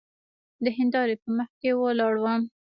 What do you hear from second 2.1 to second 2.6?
وم.